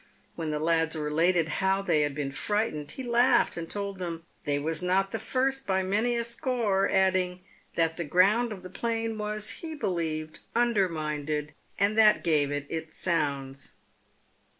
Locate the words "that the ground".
7.75-8.51